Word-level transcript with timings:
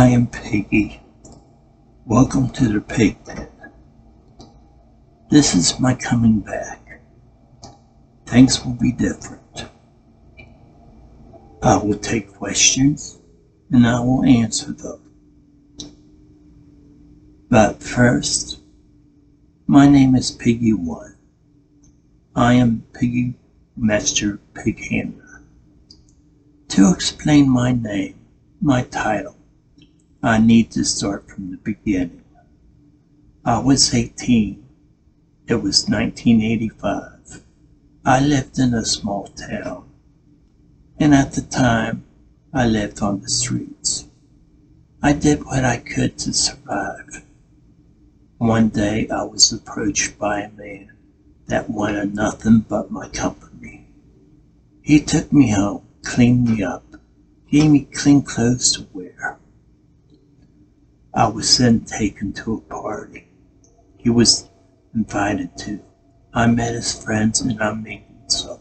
I 0.00 0.06
am 0.06 0.28
Piggy. 0.28 0.98
Welcome 2.06 2.48
to 2.52 2.66
the 2.66 2.80
pig 2.80 3.22
pen. 3.26 3.48
This 5.28 5.54
is 5.54 5.78
my 5.78 5.92
coming 5.94 6.40
back. 6.40 7.02
Things 8.24 8.64
will 8.64 8.72
be 8.72 8.92
different. 8.92 9.66
I 11.62 11.76
will 11.76 11.98
take 11.98 12.32
questions 12.32 13.18
and 13.70 13.86
I 13.86 14.00
will 14.00 14.24
answer 14.24 14.72
them. 14.72 15.00
But 17.50 17.82
first, 17.82 18.58
my 19.66 19.86
name 19.86 20.14
is 20.14 20.30
Piggy 20.30 20.72
One. 20.72 21.14
I 22.34 22.54
am 22.54 22.86
Piggy 22.94 23.34
Master 23.76 24.38
Pig 24.54 24.82
Handler. 24.82 25.42
To 26.68 26.90
explain 26.90 27.50
my 27.50 27.72
name, 27.72 28.18
my 28.62 28.84
title, 28.84 29.36
I 30.22 30.38
need 30.38 30.70
to 30.72 30.84
start 30.84 31.30
from 31.30 31.50
the 31.50 31.56
beginning. 31.56 32.24
I 33.42 33.58
was 33.58 33.94
18. 33.94 34.62
It 35.46 35.54
was 35.54 35.88
1985. 35.88 37.42
I 38.04 38.20
lived 38.20 38.58
in 38.58 38.74
a 38.74 38.84
small 38.84 39.28
town. 39.28 39.88
And 40.98 41.14
at 41.14 41.32
the 41.32 41.40
time, 41.40 42.04
I 42.52 42.66
lived 42.66 43.00
on 43.00 43.22
the 43.22 43.30
streets. 43.30 44.08
I 45.02 45.14
did 45.14 45.46
what 45.46 45.64
I 45.64 45.78
could 45.78 46.18
to 46.18 46.34
survive. 46.34 47.24
One 48.36 48.68
day 48.68 49.08
I 49.08 49.22
was 49.22 49.50
approached 49.50 50.18
by 50.18 50.42
a 50.42 50.50
man 50.50 50.92
that 51.46 51.70
wanted 51.70 52.14
nothing 52.14 52.66
but 52.68 52.90
my 52.90 53.08
company. 53.08 53.86
He 54.82 55.00
took 55.00 55.32
me 55.32 55.52
home, 55.52 55.86
cleaned 56.04 56.44
me 56.44 56.62
up, 56.62 56.84
gave 57.50 57.70
me 57.70 57.88
clean 57.90 58.20
clothes 58.20 58.72
to 58.72 58.86
wear. 58.92 59.39
I 61.12 61.28
was 61.28 61.58
then 61.58 61.84
taken 61.84 62.32
to 62.34 62.54
a 62.54 62.60
party 62.60 63.26
he 64.02 64.08
was 64.08 64.48
invited 64.94 65.56
to. 65.58 65.80
I 66.32 66.46
met 66.46 66.72
his 66.72 66.92
friends 66.92 67.40
and 67.42 67.60
I 67.62 67.74
mingled 67.74 68.32
some. 68.32 68.60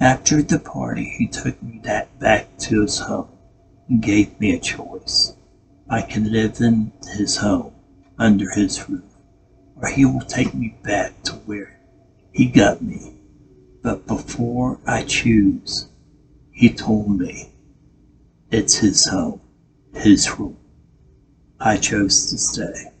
After 0.00 0.40
the 0.40 0.58
party, 0.58 1.04
he 1.18 1.26
took 1.26 1.62
me 1.62 1.82
back 2.18 2.56
to 2.60 2.80
his 2.80 2.98
home 2.98 3.28
and 3.88 4.00
gave 4.00 4.38
me 4.40 4.54
a 4.54 4.58
choice. 4.58 5.34
I 5.90 6.00
can 6.02 6.32
live 6.32 6.60
in 6.60 6.92
his 7.16 7.36
home, 7.36 7.72
under 8.18 8.50
his 8.50 8.88
roof, 8.88 9.04
or 9.76 9.88
he 9.88 10.04
will 10.04 10.20
take 10.20 10.54
me 10.54 10.76
back 10.82 11.22
to 11.24 11.32
where 11.32 11.78
he 12.32 12.46
got 12.46 12.80
me. 12.80 13.14
But 13.82 14.06
before 14.06 14.78
I 14.86 15.02
choose, 15.02 15.88
he 16.50 16.70
told 16.70 17.18
me 17.18 17.52
it's 18.50 18.76
his 18.76 19.06
home, 19.06 19.40
his 19.94 20.38
rule. 20.38 20.56
I 21.60 21.76
chose 21.76 22.30
to 22.30 22.38
stay. 22.38 22.92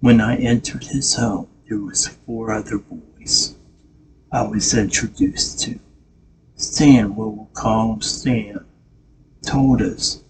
When 0.00 0.18
I 0.18 0.36
entered 0.36 0.84
his 0.84 1.14
home, 1.16 1.48
there 1.68 1.78
was 1.78 2.06
four 2.06 2.50
other 2.50 2.78
boys 2.78 3.54
I 4.32 4.42
was 4.48 4.72
introduced 4.72 5.60
to. 5.60 5.78
Stan, 6.56 7.14
we 7.14 7.24
will 7.24 7.50
call 7.52 7.92
him 7.92 8.00
Stan, 8.00 8.64
told 9.42 9.82
us 9.82 10.24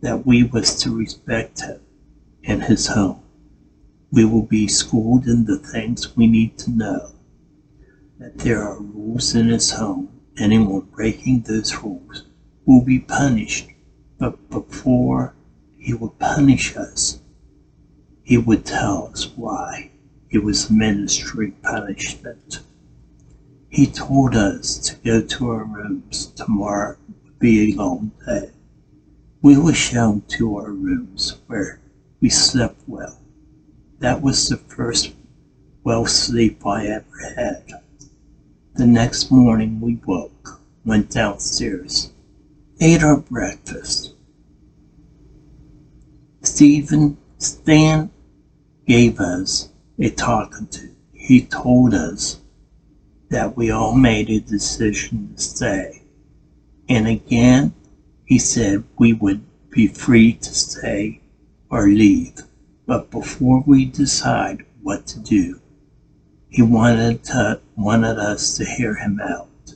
that 0.00 0.26
we 0.26 0.42
was 0.42 0.74
to 0.82 0.90
respect 0.90 1.60
him 1.60 1.80
and 2.42 2.64
his 2.64 2.88
home. 2.88 3.22
We 4.10 4.24
will 4.24 4.42
be 4.42 4.66
schooled 4.66 5.28
in 5.28 5.44
the 5.44 5.58
things 5.58 6.16
we 6.16 6.26
need 6.26 6.58
to 6.58 6.70
know. 6.72 7.12
That 8.18 8.38
there 8.38 8.60
are 8.62 8.80
rules 8.80 9.36
in 9.36 9.50
his 9.50 9.70
home. 9.70 10.20
Anyone 10.36 10.88
breaking 10.92 11.42
those 11.42 11.76
rules 11.76 12.24
will 12.64 12.84
be 12.84 12.98
punished. 12.98 13.68
But 14.18 14.50
before 14.50 15.35
he 15.86 15.94
would 15.94 16.18
punish 16.18 16.76
us. 16.76 17.20
He 18.24 18.36
would 18.36 18.64
tell 18.64 19.06
us 19.12 19.28
why 19.36 19.92
it 20.28 20.42
was 20.42 20.68
ministry 20.68 21.52
punishment. 21.62 22.58
He 23.68 23.86
told 23.86 24.34
us 24.34 24.80
to 24.80 24.96
go 24.96 25.22
to 25.22 25.50
our 25.50 25.62
rooms. 25.62 26.26
Tomorrow 26.34 26.96
would 27.22 27.38
be 27.38 27.70
a 27.72 27.76
long 27.76 28.10
day. 28.26 28.50
We 29.42 29.56
were 29.56 29.74
shown 29.74 30.22
to 30.36 30.56
our 30.56 30.72
rooms 30.72 31.36
where 31.46 31.78
we 32.20 32.30
slept 32.30 32.80
well. 32.88 33.20
That 34.00 34.22
was 34.22 34.48
the 34.48 34.56
first 34.56 35.12
well 35.84 36.04
sleep 36.04 36.66
I 36.66 36.86
ever 36.88 37.32
had. 37.36 37.62
The 38.74 38.88
next 38.88 39.30
morning 39.30 39.80
we 39.80 40.00
woke, 40.04 40.60
went 40.84 41.10
downstairs, 41.12 42.10
ate 42.80 43.04
our 43.04 43.18
breakfast, 43.18 44.15
Stephen 46.46 47.18
Stan 47.38 48.08
gave 48.86 49.18
us 49.18 49.68
a 49.98 50.10
talking 50.10 50.68
to. 50.68 50.88
He 51.12 51.42
told 51.42 51.92
us 51.92 52.40
that 53.30 53.56
we 53.56 53.72
all 53.72 53.96
made 53.96 54.30
a 54.30 54.38
decision 54.38 55.34
to 55.34 55.42
stay. 55.42 56.04
And 56.88 57.08
again, 57.08 57.74
he 58.24 58.38
said 58.38 58.84
we 58.96 59.12
would 59.12 59.44
be 59.70 59.88
free 59.88 60.34
to 60.34 60.54
stay 60.54 61.20
or 61.68 61.88
leave. 61.88 62.42
But 62.86 63.10
before 63.10 63.64
we 63.66 63.84
decide 63.84 64.64
what 64.82 65.04
to 65.08 65.18
do, 65.18 65.60
he 66.48 66.62
wanted 66.62 67.24
to 67.24 67.60
wanted 67.76 68.18
us 68.18 68.56
to 68.56 68.64
hear 68.64 68.94
him 68.94 69.20
out. 69.20 69.74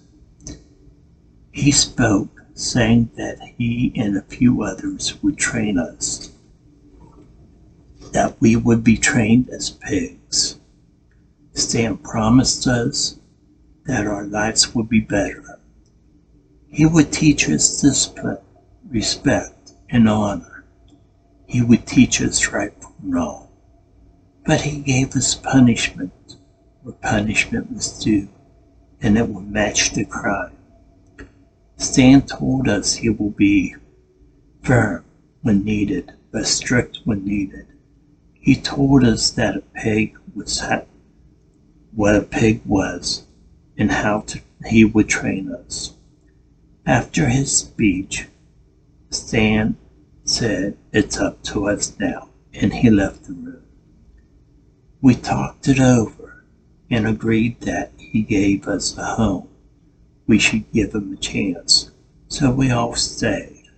He 1.51 1.73
spoke, 1.73 2.43
saying 2.55 3.11
that 3.17 3.41
he 3.59 3.93
and 3.97 4.17
a 4.17 4.23
few 4.23 4.63
others 4.63 5.21
would 5.21 5.37
train 5.37 5.77
us 5.77 6.31
that 8.13 8.41
we 8.41 8.57
would 8.57 8.83
be 8.83 8.97
trained 8.97 9.49
as 9.51 9.71
pigs. 9.71 10.59
Stan 11.53 11.97
promised 11.99 12.67
us 12.67 13.19
that 13.85 14.07
our 14.07 14.25
lives 14.25 14.75
would 14.75 14.89
be 14.89 15.01
better. 15.01 15.59
He 16.69 16.87
would 16.87 17.13
teach 17.13 17.49
us 17.49 17.81
discipline, 17.81 18.39
respect, 18.89 19.73
and 19.89 20.09
honor. 20.09 20.65
He 21.47 21.63
would 21.63 21.87
teach 21.87 22.23
us 22.23 22.53
right 22.53 22.73
from 22.81 23.11
wrong. 23.11 23.49
But 24.47 24.61
he 24.63 24.81
gave 24.81 25.17
us 25.17 25.35
punishment 25.35 26.37
where 26.83 26.95
punishment 26.95 27.73
was 27.73 27.99
due, 27.99 28.29
and 29.03 29.19
it 29.19 29.29
would 29.29 29.51
match 29.51 29.93
the 29.93 30.05
crime. 30.05 30.57
Stan 31.77 32.23
told 32.23 32.69
us 32.69 32.95
he 32.95 33.11
will 33.11 33.31
be 33.31 33.75
firm 34.63 35.05
when 35.43 35.65
needed, 35.65 36.13
but 36.31 36.47
strict 36.47 36.99
when 37.05 37.25
needed. 37.25 37.67
He 38.51 38.57
told 38.57 39.05
us 39.05 39.31
that 39.31 39.57
a 39.57 39.61
pig 39.61 40.19
was 40.35 40.59
ha- 40.59 40.83
what 41.95 42.17
a 42.17 42.21
pig 42.21 42.63
was 42.67 43.23
and 43.79 43.93
how 43.93 44.23
to, 44.23 44.41
he 44.67 44.85
would 44.85 45.09
train 45.09 45.53
us. 45.53 45.95
After 46.85 47.29
his 47.29 47.57
speech, 47.57 48.27
Stan 49.09 49.77
said, 50.25 50.77
It's 50.93 51.17
up 51.17 51.45
to 51.45 51.69
us 51.69 51.97
now, 52.01 52.31
and 52.53 52.75
he 52.75 52.91
left 52.91 53.23
the 53.29 53.35
room. 53.35 53.63
We 55.01 55.15
talked 55.15 55.69
it 55.69 55.79
over 55.79 56.45
and 56.91 57.07
agreed 57.07 57.61
that 57.61 57.93
he 57.99 58.23
gave 58.23 58.67
us 58.67 58.99
a 58.99 59.15
home. 59.15 59.49
We 60.27 60.41
should 60.41 60.73
give 60.73 60.93
him 60.93 61.13
a 61.13 61.17
chance, 61.17 61.93
so 62.27 62.51
we 62.51 62.73
all 62.73 62.97
stayed. 62.97 63.69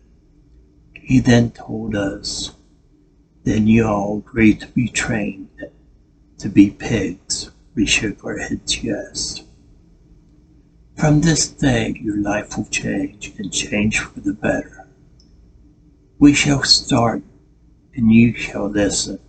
He 0.94 1.20
then 1.20 1.50
told 1.50 1.94
us 1.94 2.52
then 3.44 3.66
you 3.66 3.86
all 3.86 4.18
agree 4.18 4.54
to 4.54 4.66
be 4.68 4.88
trained 4.88 5.48
to 6.42 6.48
be 6.48 6.70
pigs. 6.70 7.52
We 7.76 7.86
shook 7.86 8.24
our 8.24 8.36
heads 8.36 8.82
yes. 8.82 9.44
From 10.96 11.20
this 11.20 11.46
day 11.48 11.94
your 12.00 12.16
life 12.16 12.56
will 12.56 12.66
change 12.66 13.32
and 13.38 13.52
change 13.52 14.00
for 14.00 14.18
the 14.18 14.32
better. 14.32 14.88
We 16.18 16.34
shall 16.34 16.64
start 16.64 17.22
and 17.94 18.12
you 18.12 18.34
shall 18.34 18.66
listen. 18.68 19.20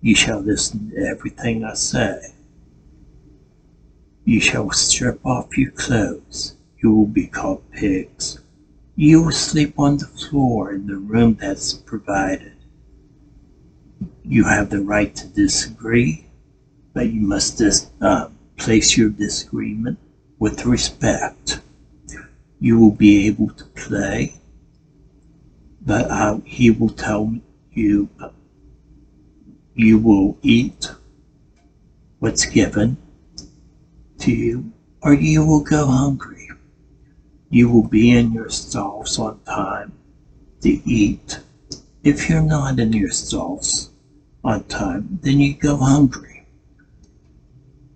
You 0.00 0.16
shall 0.16 0.40
listen 0.40 0.90
to 0.90 1.06
everything 1.06 1.62
I 1.62 1.74
say. 1.74 2.34
You 4.24 4.40
shall 4.40 4.72
strip 4.72 5.24
off 5.24 5.56
your 5.56 5.70
clothes. 5.70 6.56
You 6.82 6.92
will 6.92 7.06
be 7.06 7.28
called 7.28 7.62
pigs. 7.70 8.40
You 8.96 9.22
will 9.22 9.30
sleep 9.30 9.78
on 9.78 9.98
the 9.98 10.08
floor 10.08 10.72
in 10.72 10.88
the 10.88 10.96
room 10.96 11.36
that's 11.40 11.72
provided. 11.72 12.51
You 14.32 14.44
have 14.44 14.70
the 14.70 14.80
right 14.80 15.14
to 15.14 15.28
disagree, 15.28 16.24
but 16.94 17.10
you 17.12 17.20
must 17.20 17.58
dis- 17.58 17.90
uh, 18.00 18.30
place 18.56 18.96
your 18.96 19.10
disagreement 19.10 19.98
with 20.38 20.64
respect. 20.64 21.60
You 22.58 22.78
will 22.78 22.92
be 22.92 23.26
able 23.26 23.50
to 23.50 23.64
play, 23.76 24.36
but 25.84 26.10
uh, 26.10 26.38
he 26.46 26.70
will 26.70 26.88
tell 26.88 27.36
you 27.74 28.08
you 29.74 29.98
will 29.98 30.38
eat 30.40 30.92
what's 32.20 32.46
given 32.46 32.96
to 34.20 34.32
you, 34.32 34.72
or 35.02 35.12
you 35.12 35.44
will 35.44 35.60
go 35.60 35.84
hungry. 35.84 36.48
You 37.50 37.68
will 37.68 37.86
be 37.86 38.10
in 38.10 38.32
your 38.32 38.48
stalls 38.48 39.18
on 39.18 39.40
time 39.44 39.92
to 40.62 40.70
eat 40.90 41.40
If 42.04 42.30
you're 42.30 42.42
not 42.42 42.80
in 42.80 42.92
your 42.94 43.10
stalls 43.10 43.91
on 44.44 44.64
time, 44.64 45.18
then 45.22 45.40
you 45.40 45.54
go 45.54 45.76
hungry. 45.76 46.46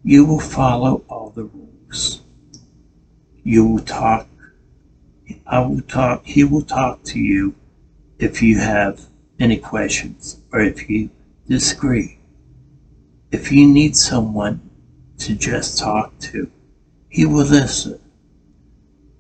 You 0.05 0.25
will 0.25 0.41
follow 0.41 1.05
all 1.09 1.31
the 1.31 1.45
rules. 1.45 2.23
You 3.43 3.67
will 3.67 3.85
talk. 3.85 4.29
I 5.47 5.61
will 5.61 5.83
talk. 5.83 6.25
He 6.25 6.45
will 6.45 6.63
talk 6.63 7.03
to 7.05 7.19
you 7.19 7.55
if 8.19 8.43
you 8.43 8.59
have 8.59 9.07
any 9.39 9.57
questions 9.57 10.41
or 10.53 10.61
if 10.61 10.89
you 10.89 11.11
disagree. 11.49 12.19
If 13.33 13.51
you 13.51 13.67
need 13.67 13.97
someone 13.97 14.61
to 15.19 15.35
just 15.35 15.79
talk 15.79 16.19
to, 16.21 16.51
he 17.09 17.27
will 17.27 17.45
listen. 17.45 18.01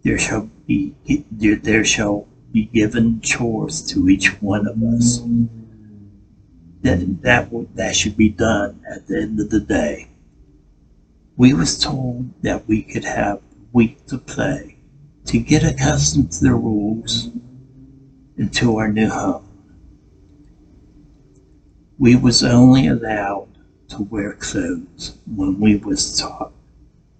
There 0.04 0.18
shall 0.18 0.48
be 0.66 0.94
there, 1.32 1.84
shall 1.84 2.28
be 2.52 2.66
given 2.66 3.20
chores 3.20 3.82
to 3.88 4.08
each 4.08 4.40
one 4.40 4.68
of 4.68 4.80
us. 4.82 5.20
That 6.82 7.22
that 7.22 7.50
that 7.74 7.96
should 7.96 8.16
be 8.16 8.28
done 8.28 8.80
at 8.88 9.06
the 9.06 9.22
end 9.22 9.40
of 9.40 9.50
the 9.50 9.60
day. 9.60 10.08
We 11.36 11.52
was 11.52 11.78
told 11.78 12.30
that 12.42 12.66
we 12.68 12.82
could 12.82 13.04
have 13.04 13.38
a 13.38 13.42
week 13.72 14.06
to 14.06 14.18
play 14.18 14.76
to 15.26 15.38
get 15.38 15.64
accustomed 15.64 16.30
to 16.32 16.44
the 16.44 16.54
rules 16.54 17.28
and 18.36 18.52
to 18.54 18.76
our 18.76 18.90
new 18.90 19.08
home. 19.08 19.42
We 21.98 22.14
was 22.14 22.44
only 22.44 22.86
allowed 22.86 23.48
to 23.88 24.02
wear 24.02 24.34
clothes 24.34 25.16
when 25.26 25.58
we 25.58 25.76
was 25.76 26.18
taught, 26.18 26.52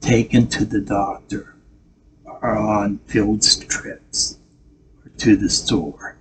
taken 0.01 0.47
to 0.49 0.65
the 0.65 0.81
doctor 0.81 1.57
or 2.25 2.57
on 2.57 2.99
field 3.07 3.43
trips 3.43 4.39
or 5.05 5.11
to 5.19 5.37
the 5.37 5.49
store. 5.51 6.17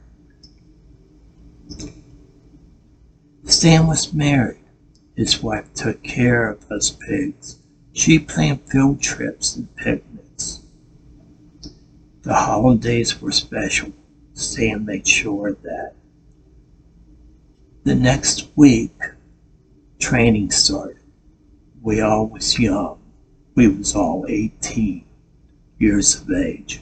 Stan 3.46 3.86
was 3.88 4.12
married. 4.12 4.60
His 5.16 5.42
wife 5.42 5.72
took 5.74 6.04
care 6.04 6.50
of 6.50 6.70
us 6.72 6.90
pigs. 6.90 7.60
She 7.94 8.18
planned 8.20 8.68
field 8.68 9.02
trips 9.02 9.56
and 9.56 9.74
picnics. 9.76 10.62
The 12.24 12.34
holidays 12.34 13.22
were 13.22 13.32
special. 13.32 13.94
Stan 14.34 14.84
made 14.86 15.08
sure 15.08 15.54
that 15.54 15.94
the 17.84 17.94
next 17.96 18.48
week 18.56 19.00
training 20.00 20.50
started. 20.50 20.98
We 21.84 22.02
all 22.02 22.26
was 22.26 22.58
young. 22.58 23.00
We 23.54 23.68
was 23.68 23.96
all 23.96 24.26
18 24.28 25.06
years 25.78 26.16
of 26.16 26.32
age. 26.32 26.82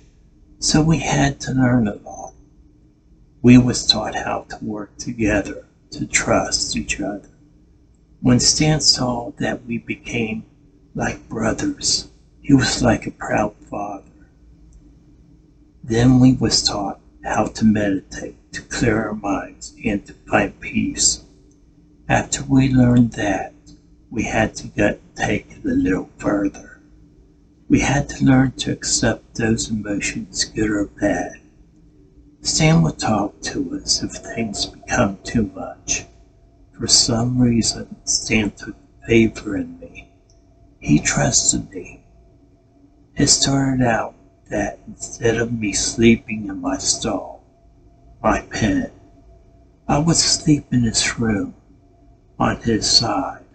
So 0.59 0.81
we 0.81 0.99
had 0.99 1.41
to 1.41 1.51
learn 1.51 1.89
a 1.89 1.95
lot. 1.95 2.33
We 3.41 3.57
was 3.57 3.85
taught 3.85 4.15
how 4.15 4.45
to 4.49 4.57
work 4.63 4.97
together, 4.97 5.65
to 5.93 6.05
trust 6.07 6.75
each 6.75 6.99
other. 6.99 7.29
When 8.21 8.39
Stan 8.39 8.81
saw 8.81 9.31
that 9.37 9.65
we 9.65 9.77
became 9.77 10.45
like 10.95 11.27
brothers, 11.29 12.09
he 12.41 12.53
was 12.53 12.81
like 12.81 13.05
a 13.05 13.11
proud 13.11 13.55
father. 13.69 14.03
Then 15.83 16.19
we 16.19 16.33
was 16.33 16.63
taught 16.63 16.99
how 17.23 17.45
to 17.47 17.65
meditate, 17.65 18.35
to 18.53 18.61
clear 18.61 19.07
our 19.07 19.13
minds, 19.13 19.75
and 19.85 20.05
to 20.05 20.13
find 20.29 20.59
peace. 20.59 21.23
After 22.09 22.43
we 22.43 22.69
learned 22.69 23.13
that, 23.13 23.53
we 24.09 24.23
had 24.23 24.55
to 24.55 24.67
get 24.67 24.99
take 25.15 25.51
it 25.51 25.65
a 25.65 25.73
little 25.73 26.09
further. 26.17 26.79
We 27.69 27.79
had 27.79 28.09
to 28.09 28.25
learn 28.25 28.51
to 28.53 28.71
accept 28.71 29.35
those 29.35 29.69
emotions, 29.69 30.43
good 30.45 30.69
or 30.69 30.85
bad. 30.85 31.39
Stan 32.43 32.81
would 32.81 32.99
talk 32.99 33.39
to 33.39 33.79
us 33.81 34.03
if 34.03 34.11
things 34.11 34.65
become 34.65 35.17
too 35.23 35.49
much. 35.55 36.03
For 36.77 36.87
some 36.87 37.41
reason, 37.41 37.95
Stan 38.03 38.51
took 38.51 38.75
favor 39.07 39.55
in 39.55 39.79
me. 39.79 40.09
He 40.79 40.99
trusted 40.99 41.71
me. 41.71 42.01
It 43.15 43.27
started 43.27 43.85
out 43.85 44.15
that 44.49 44.79
instead 44.87 45.37
of 45.37 45.53
me 45.53 45.71
sleeping 45.71 46.49
in 46.49 46.59
my 46.59 46.77
stall, 46.79 47.41
my 48.21 48.41
pen, 48.41 48.91
I 49.87 49.99
would 49.99 50.17
sleep 50.17 50.65
in 50.73 50.83
his 50.83 51.17
room 51.17 51.55
on 52.37 52.57
his 52.57 52.89
side 52.89 53.45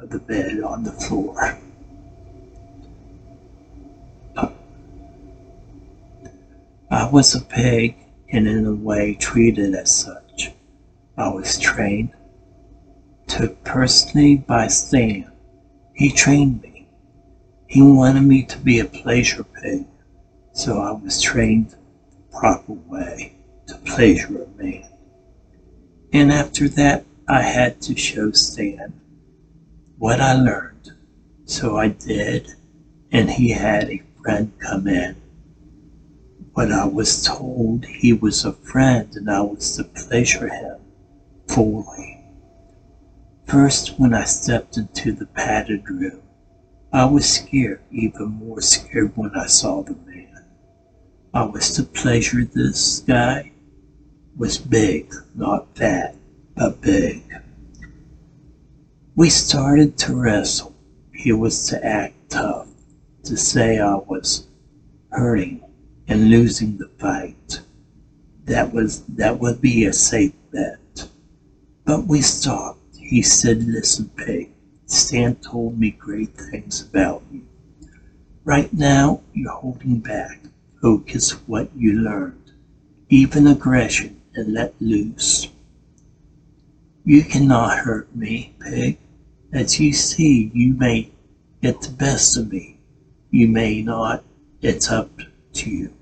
of 0.00 0.10
the 0.10 0.20
bed 0.20 0.60
on 0.62 0.84
the 0.84 0.92
floor. 0.92 1.58
I 6.92 7.10
was 7.10 7.34
a 7.34 7.40
pig 7.40 7.96
and 8.32 8.46
in 8.46 8.66
a 8.66 8.74
way 8.74 9.14
treated 9.14 9.74
as 9.74 9.94
such. 9.94 10.52
I 11.16 11.28
was 11.28 11.58
trained, 11.58 12.12
took 13.26 13.62
personally 13.64 14.36
by 14.36 14.68
Stan. 14.68 15.30
He 15.94 16.10
trained 16.10 16.62
me. 16.62 16.88
He 17.66 17.82
wanted 17.82 18.22
me 18.22 18.42
to 18.44 18.58
be 18.58 18.80
a 18.80 18.84
pleasure 18.84 19.44
pig, 19.44 19.86
so 20.52 20.80
I 20.80 20.92
was 20.92 21.20
trained 21.20 21.70
the 21.70 22.38
proper 22.38 22.72
way 22.72 23.34
to 23.68 23.74
pleasure 23.76 24.42
a 24.42 24.62
man. 24.62 24.88
And 26.12 26.32
after 26.32 26.68
that, 26.70 27.04
I 27.28 27.42
had 27.42 27.80
to 27.82 27.96
show 27.96 28.32
Stan 28.32 29.00
what 29.98 30.20
I 30.20 30.34
learned. 30.34 30.92
So 31.44 31.76
I 31.76 31.88
did, 31.88 32.48
and 33.12 33.30
he 33.30 33.50
had 33.50 33.90
a 33.90 34.02
friend 34.22 34.52
come 34.58 34.88
in. 34.88 35.16
But 36.54 36.72
I 36.72 36.84
was 36.84 37.24
told 37.24 37.84
he 37.84 38.12
was 38.12 38.44
a 38.44 38.52
friend 38.52 39.14
and 39.14 39.30
I 39.30 39.40
was 39.40 39.76
to 39.76 39.84
pleasure 39.84 40.48
him 40.48 40.78
fully. 41.46 42.24
First, 43.46 43.98
when 43.98 44.14
I 44.14 44.24
stepped 44.24 44.76
into 44.76 45.12
the 45.12 45.26
padded 45.26 45.88
room, 45.88 46.22
I 46.92 47.04
was 47.04 47.28
scared, 47.28 47.82
even 47.90 48.26
more 48.26 48.60
scared 48.60 49.12
when 49.16 49.30
I 49.34 49.46
saw 49.46 49.82
the 49.82 49.96
man. 50.06 50.44
I 51.32 51.44
was 51.44 51.74
to 51.76 51.84
pleasure 51.84 52.44
this 52.44 53.00
guy, 53.00 53.52
was 54.36 54.58
big, 54.58 55.12
not 55.34 55.76
fat 55.76 56.16
but 56.56 56.80
big. 56.80 57.22
We 59.14 59.30
started 59.30 59.96
to 59.98 60.14
wrestle. 60.14 60.74
He 61.12 61.32
was 61.32 61.68
to 61.68 61.84
act 61.84 62.30
tough, 62.30 62.68
to 63.24 63.36
say 63.36 63.78
I 63.78 63.96
was 63.96 64.46
hurting 65.10 65.62
and 66.10 66.28
losing 66.28 66.76
the 66.76 66.88
fight. 66.98 67.60
That 68.44 68.74
was 68.74 69.04
that 69.04 69.38
would 69.38 69.60
be 69.60 69.84
a 69.84 69.92
safe 69.92 70.34
bet. 70.52 71.08
But 71.84 72.06
we 72.06 72.20
stopped. 72.20 72.96
He 72.98 73.22
said, 73.22 73.62
Listen, 73.62 74.10
Pig, 74.16 74.50
Stan 74.86 75.36
told 75.36 75.78
me 75.78 75.90
great 75.92 76.34
things 76.34 76.82
about 76.82 77.22
you. 77.30 77.46
Right 78.44 78.72
now 78.72 79.22
you're 79.32 79.52
holding 79.52 80.00
back. 80.00 80.40
Focus 80.82 81.30
what 81.46 81.70
you 81.76 81.92
learned. 81.92 82.52
Even 83.08 83.46
aggression 83.46 84.20
and 84.34 84.52
let 84.52 84.74
loose. 84.80 85.48
You 87.04 87.22
cannot 87.22 87.78
hurt 87.78 88.14
me, 88.16 88.54
pig. 88.60 88.98
As 89.52 89.78
you 89.78 89.92
see, 89.92 90.50
you 90.54 90.74
may 90.74 91.12
get 91.62 91.80
the 91.82 91.92
best 91.92 92.36
of 92.36 92.50
me. 92.50 92.80
You 93.30 93.46
may 93.46 93.82
not. 93.82 94.24
It's 94.60 94.90
up 94.90 95.10
to 95.54 95.70
you. 95.70 95.92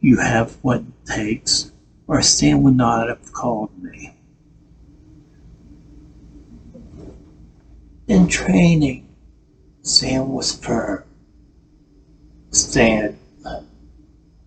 You 0.00 0.18
have 0.18 0.56
what 0.62 0.80
it 0.80 1.06
takes, 1.06 1.72
or 2.06 2.22
Stan 2.22 2.62
would 2.62 2.76
not 2.76 3.08
have 3.08 3.32
called 3.32 3.70
me. 3.82 4.14
In 8.06 8.28
training, 8.28 9.08
Stan 9.82 10.28
was 10.28 10.54
firm. 10.54 11.04
Stan 12.50 13.18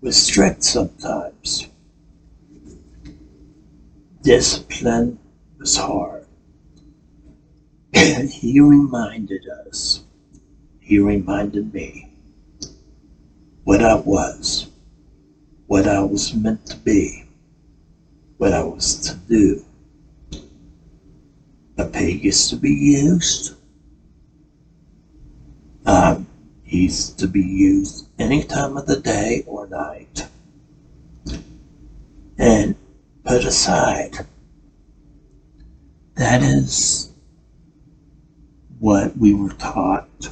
was 0.02 0.18
strict 0.18 0.64
sometimes. 0.64 1.68
Discipline 4.24 5.20
was 5.60 5.76
hard. 5.78 6.26
And 7.94 8.30
he 8.30 8.60
reminded 8.60 9.48
us, 9.68 10.04
he 10.80 10.98
reminded 10.98 11.74
me 11.74 12.10
what 13.64 13.84
I 13.84 13.96
was, 13.96 14.71
what 15.72 15.88
I 15.88 16.02
was 16.02 16.34
meant 16.34 16.66
to 16.66 16.76
be, 16.76 17.24
what 18.36 18.52
I 18.52 18.62
was 18.62 18.96
to 19.08 19.16
do. 19.16 19.64
A 21.78 21.86
pig 21.86 22.26
is 22.26 22.50
to 22.50 22.58
be 22.58 22.72
used. 22.72 23.56
Um, 25.86 26.28
he's 26.64 27.12
to 27.12 27.26
be 27.26 27.42
used 27.42 28.10
any 28.20 28.44
time 28.44 28.76
of 28.76 28.86
the 28.86 29.00
day 29.00 29.46
or 29.48 29.66
night 29.68 30.28
and 32.38 32.76
put 33.24 33.46
aside 33.46 34.28
that 36.16 36.44
is 36.44 37.14
what 38.80 39.16
we 39.16 39.34
were 39.34 39.54
taught. 39.54 40.32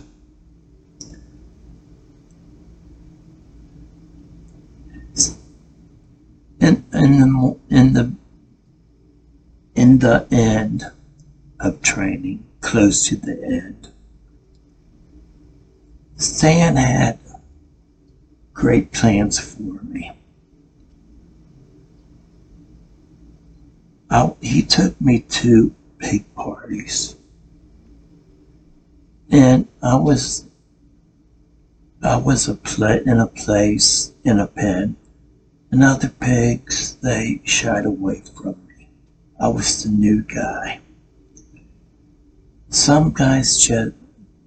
In, 6.91 7.19
the 7.19 7.57
in 7.69 7.93
the 7.93 8.13
in 9.75 9.99
the 9.99 10.27
end 10.31 10.85
of 11.59 11.81
training, 11.81 12.43
close 12.61 13.05
to 13.07 13.15
the 13.15 13.41
end, 13.43 13.89
Stan 16.15 16.75
had 16.75 17.19
great 18.53 18.91
plans 18.91 19.39
for 19.39 19.83
me. 19.83 20.11
I, 24.09 24.33
he 24.41 24.63
took 24.63 24.99
me 24.99 25.19
to 25.19 25.75
pig 25.99 26.25
parties. 26.35 27.15
And 29.31 29.67
I 29.83 29.95
was 29.95 30.47
I 32.01 32.17
was 32.17 32.47
a 32.47 32.55
pla- 32.55 33.03
in 33.05 33.19
a 33.19 33.27
place 33.27 34.13
in 34.23 34.39
a 34.39 34.47
pen, 34.47 34.95
and 35.71 35.83
other 35.83 36.09
pigs 36.09 36.95
they 36.95 37.41
shied 37.43 37.85
away 37.85 38.21
from 38.35 38.55
me. 38.67 38.89
I 39.39 39.47
was 39.49 39.83
the 39.83 39.89
new 39.89 40.23
guy. 40.23 40.79
Some 42.69 43.13
guys 43.13 43.57
just 43.57 43.93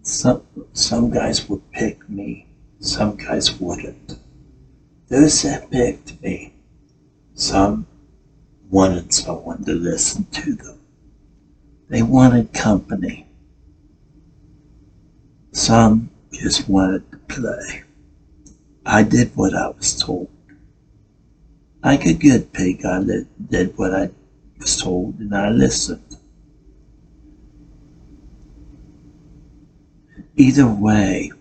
some 0.03 0.43
some 0.73 1.11
guys 1.11 1.49
would 1.49 1.71
pick 1.73 2.09
me, 2.09 2.47
some 2.81 3.17
guys 3.17 3.61
wouldn't. 3.61 4.19
Those 5.09 5.43
that 5.43 5.71
picked 5.71 6.21
me, 6.23 6.55
some 7.35 7.87
wanted 8.71 9.13
someone 9.13 9.65
to 9.65 9.73
listen 9.73 10.25
to 10.33 10.55
them. 10.55 10.81
They 11.89 12.03
wanted 12.03 12.53
company. 12.53 13.27
Some 15.53 16.11
just 16.33 16.69
wanted 16.69 17.11
to 17.13 17.19
play. 17.19 17.83
I 18.87 19.03
did 19.03 19.37
what 19.37 19.55
I 19.55 19.69
was 19.69 20.01
told. 20.01 20.31
Like 21.83 22.07
a 22.07 22.13
good 22.13 22.53
pig, 22.53 22.85
I 22.85 23.03
did 23.51 23.77
what 23.77 23.95
I 23.95 24.11
was 24.59 24.81
told 24.81 25.19
and 25.19 25.35
I 25.35 25.51
listened. 25.51 26.17
Either 30.37 30.67
way, 30.67 31.33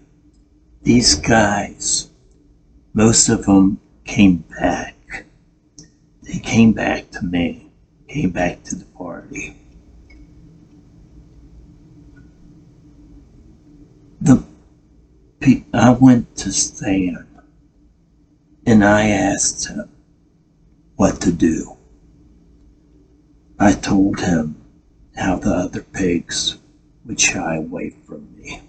these 0.83 1.15
guys, 1.15 2.10
most 2.93 3.29
of 3.29 3.45
them 3.45 3.79
came 4.03 4.43
back 4.60 4.95
they 6.31 6.39
came 6.39 6.71
back 6.71 7.10
to 7.12 7.25
me, 7.25 7.71
came 8.07 8.29
back 8.29 8.63
to 8.63 8.75
the 8.75 8.86
party. 8.86 9.57
The 14.21 14.43
I 15.74 15.89
went 15.89 16.36
to 16.38 16.53
Stan 16.53 17.27
and 18.65 18.86
I 18.86 19.10
asked 19.10 19.67
him 19.67 19.89
what 21.01 21.20
to 21.20 21.31
do. 21.31 21.75
I 23.60 23.74
told 23.74 24.20
him 24.20 24.55
how 25.15 25.38
the 25.38 25.50
other 25.50 25.81
pigs 25.81 26.60
would 27.03 27.20
shy 27.20 27.55
away 27.55 27.89
from 28.05 28.31
me, 28.38 28.62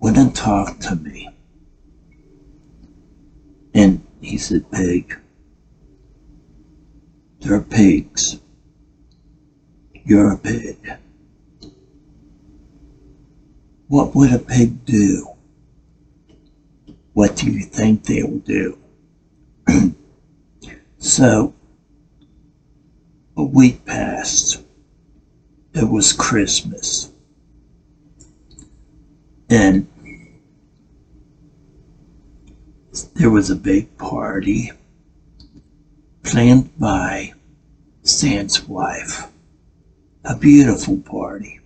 wouldn't 0.00 0.34
talk 0.34 0.80
to 0.80 0.96
me. 0.96 1.30
And 3.72 4.04
he 4.20 4.36
said, 4.36 4.68
Pig, 4.72 5.16
they're 7.38 7.60
pigs. 7.60 8.40
You're 9.94 10.32
a 10.32 10.38
pig. 10.38 10.92
What 13.86 14.16
would 14.16 14.32
a 14.32 14.40
pig 14.40 14.84
do? 14.84 15.28
What 17.12 17.36
do 17.36 17.48
you 17.48 17.62
think 17.62 18.02
they 18.02 18.24
will 18.24 18.38
do? 18.38 18.76
So, 21.20 21.52
a 23.36 23.44
week 23.44 23.84
passed. 23.84 24.64
It 25.74 25.84
was 25.84 26.14
Christmas. 26.14 27.12
And 29.50 29.86
there 33.16 33.28
was 33.28 33.50
a 33.50 33.54
big 33.54 33.98
party 33.98 34.72
planned 36.22 36.70
by 36.78 37.34
Stan's 38.02 38.66
wife. 38.66 39.30
A 40.24 40.34
beautiful 40.34 40.96
party. 41.02 41.60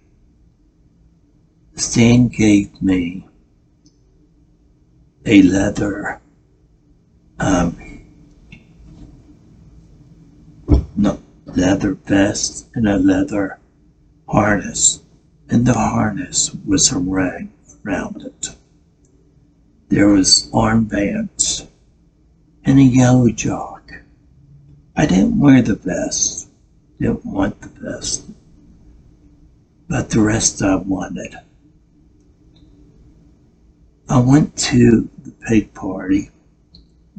Stan 1.76 2.26
gave 2.26 2.82
me 2.82 3.28
a 5.24 5.42
leather, 5.42 6.20
um, 7.38 7.83
leather 11.56 11.94
vest 11.94 12.68
and 12.74 12.88
a 12.88 12.96
leather 12.98 13.58
harness, 14.28 15.02
and 15.48 15.66
the 15.66 15.74
harness 15.74 16.54
was 16.66 16.90
a 16.90 16.98
ring 16.98 17.52
around 17.84 18.22
it. 18.22 18.56
There 19.88 20.08
was 20.08 20.48
armbands 20.52 21.68
and 22.64 22.78
a 22.78 22.82
yellow 22.82 23.28
jock. 23.30 23.92
I 24.96 25.06
didn't 25.06 25.38
wear 25.38 25.62
the 25.62 25.74
vest. 25.74 26.48
Didn't 26.98 27.26
want 27.26 27.60
the 27.60 27.68
vest. 27.68 28.24
But 29.88 30.10
the 30.10 30.20
rest 30.20 30.62
I 30.62 30.76
wanted. 30.76 31.34
I 34.08 34.20
went 34.20 34.56
to 34.56 35.08
the 35.22 35.32
pig 35.46 35.74
party 35.74 36.30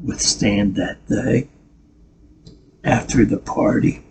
with 0.01 0.21
Stan 0.21 0.73
that 0.73 1.05
day. 1.07 1.47
After 2.83 3.25
the 3.25 3.37
party. 3.37 4.04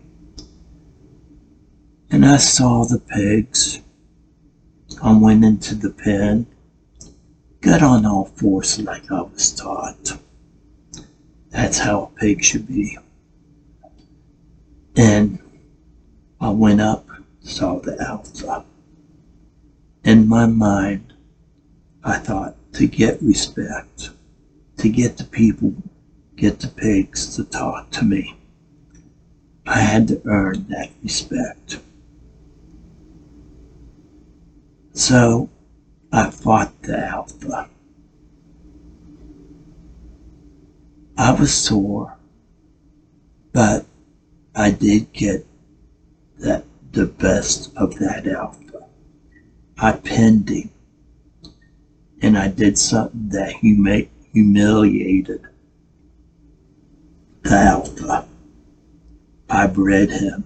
And 2.14 2.25
I 2.25 2.37
saw 2.37 2.85
the 2.85 3.00
pigs. 3.00 3.83
I 5.02 5.18
went 5.18 5.44
into 5.44 5.75
the 5.75 5.90
pen. 5.90 6.47
Got 7.61 7.83
on 7.83 8.06
all 8.06 8.26
fours 8.26 8.78
like 8.78 9.11
I 9.11 9.23
was 9.23 9.50
taught. 9.50 10.16
That's 11.50 11.78
how 11.78 12.04
a 12.04 12.21
pig 12.21 12.44
should 12.44 12.68
be. 12.68 12.97
And 14.94 15.40
I 16.40 16.50
went 16.50 16.80
up, 16.80 17.04
saw 17.40 17.80
the 17.80 18.00
alpha. 18.00 18.64
In 20.04 20.28
my 20.28 20.47
mind, 20.47 21.14
I 22.04 22.18
thought 22.18 22.54
to 22.75 22.87
get 22.87 23.21
respect, 23.23 24.11
to 24.76 24.88
get 24.88 25.16
the 25.16 25.25
people, 25.25 25.75
get 26.37 26.61
the 26.61 26.68
pigs 26.68 27.35
to 27.35 27.42
talk 27.42 27.90
to 27.90 28.04
me, 28.04 28.37
I 29.66 29.80
had 29.80 30.06
to 30.09 30.23
earn 30.26 30.68
that 30.68 30.90
respect. 31.02 31.80
So 34.95 35.51
I 36.13 36.31
fought 36.31 36.83
the 36.83 36.99
alpha. 36.99 37.69
I 41.19 41.33
was 41.33 41.53
sore, 41.53 42.17
but 43.53 43.87
I 44.55 44.71
did 44.71 45.13
get 45.13 45.47
that 46.39 46.65
the 46.93 47.07
best 47.07 47.77
of 47.77 47.97
that 47.99 48.27
alpha. 48.29 48.87
I 49.79 49.93
pinned 49.93 50.49
him. 50.49 50.71
And 52.23 52.39
I 52.39 52.49
did 52.49 52.79
something 52.79 53.31
that 53.31 53.53
humi- 53.55 54.11
humiliated 54.33 55.43
the 57.43 57.55
alpha. 57.55 58.29
I 59.51 59.67
bred 59.67 60.11
him. 60.11 60.45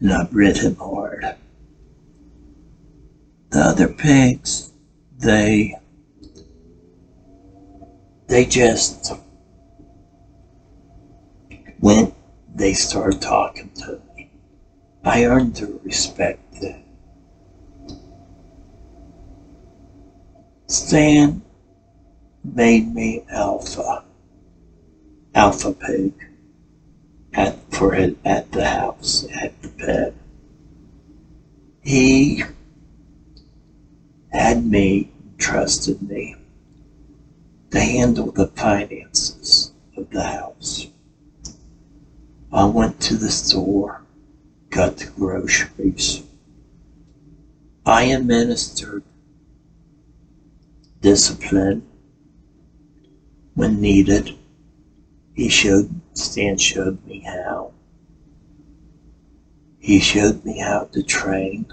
And 0.00 0.12
I 0.12 0.24
bred 0.24 0.58
him 0.58 0.76
hard. 0.76 1.35
The 3.56 3.62
other 3.62 3.88
pigs, 3.88 4.70
they 5.16 5.74
they 8.26 8.44
just 8.44 9.14
went 11.80 12.12
they 12.54 12.74
started 12.74 13.22
talking 13.22 13.70
to 13.76 13.98
me. 14.14 14.30
I 15.04 15.24
earned 15.24 15.56
their 15.56 15.70
respect. 15.82 16.54
Stan 20.66 21.40
made 22.44 22.94
me 22.94 23.24
alpha, 23.30 24.04
alpha 25.34 25.72
pig 25.72 26.12
at 27.32 27.56
for 27.72 27.94
it 27.94 28.18
at 28.22 28.52
the 28.52 28.66
house 28.66 29.26
at 29.32 29.62
the 29.62 29.68
pet. 29.70 30.12
He 31.80 32.42
had 34.36 34.55
me 34.70 35.10
trusted 35.38 36.02
me 36.02 36.36
to 37.70 37.80
handle 37.80 38.30
the 38.30 38.46
finances 38.48 39.72
of 39.96 40.10
the 40.10 40.22
house. 40.22 40.88
I 42.52 42.64
went 42.64 43.00
to 43.02 43.16
the 43.16 43.30
store, 43.30 44.02
got 44.70 44.96
the 44.96 45.06
groceries. 45.06 46.22
I 47.84 48.04
administered 48.04 49.02
discipline 51.00 51.86
when 53.54 53.80
needed. 53.80 54.36
He 55.34 55.48
showed, 55.48 56.00
Stan 56.14 56.56
showed 56.58 57.04
me 57.06 57.20
how. 57.20 57.72
He 59.78 60.00
showed 60.00 60.44
me 60.44 60.58
how 60.58 60.84
to 60.92 61.02
train, 61.02 61.66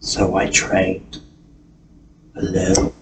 so 0.00 0.36
I 0.36 0.48
trained 0.48 1.20
little. 2.42 2.94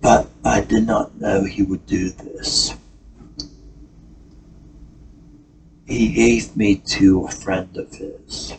But 0.00 0.30
I 0.44 0.60
did 0.62 0.86
not 0.86 1.20
know 1.20 1.44
he 1.44 1.62
would 1.62 1.86
do 1.86 2.10
this. 2.10 2.74
He 5.86 6.12
gave 6.12 6.56
me 6.56 6.76
to 6.76 7.24
a 7.24 7.30
friend 7.30 7.76
of 7.76 7.90
his. 7.92 8.52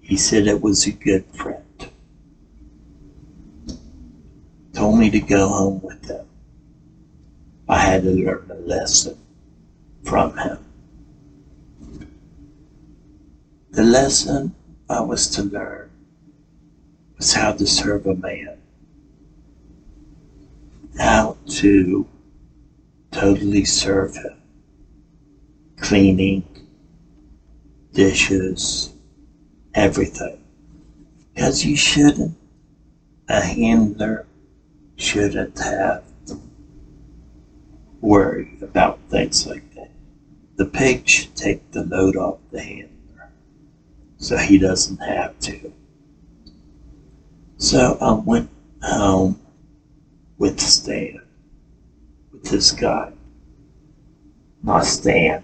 He 0.00 0.16
said 0.16 0.46
it 0.46 0.60
was 0.60 0.86
a 0.86 0.92
good 0.92 1.24
friend. 1.26 1.62
Told 4.72 4.98
me 4.98 5.10
to 5.10 5.20
go 5.20 5.48
home 5.48 5.80
with 5.82 6.04
him. 6.08 6.26
I 7.68 7.78
had 7.78 8.02
to 8.02 8.10
learn 8.10 8.50
a 8.50 8.54
lesson 8.54 9.18
from 10.04 10.36
him. 10.38 10.58
The 13.70 13.82
lesson 13.82 14.54
I 14.88 15.00
was 15.00 15.28
to 15.30 15.42
learn 15.42 15.90
was 17.16 17.32
how 17.32 17.52
to 17.52 17.66
serve 17.66 18.06
a 18.06 18.14
man, 18.14 18.58
how 20.98 21.36
to 21.48 22.06
totally 23.10 23.64
serve 23.64 24.14
him, 24.16 24.42
cleaning, 25.78 26.44
dishes, 27.92 28.92
everything. 29.74 30.42
Because 31.34 31.64
you 31.64 31.76
shouldn't, 31.76 32.36
a 33.28 33.40
handler 33.40 34.26
shouldn't 34.96 35.58
have 35.58 36.04
to 36.26 36.40
worry 38.00 38.56
about 38.62 38.98
things 39.10 39.46
like 39.46 39.74
that. 39.74 39.90
The 40.56 40.66
pig 40.66 41.06
should 41.08 41.34
take 41.36 41.70
the 41.72 41.84
load 41.84 42.16
off 42.16 42.38
the 42.50 42.60
handler 42.60 42.96
so 44.18 44.36
he 44.36 44.58
doesn't 44.58 44.98
have 44.98 45.38
to. 45.40 45.72
So 47.58 47.96
I 48.00 48.12
went 48.12 48.50
home 48.82 49.40
with 50.36 50.60
Stan, 50.60 51.22
with 52.30 52.44
this 52.44 52.70
guy, 52.70 53.12
my 54.62 54.82
Stan, 54.82 55.42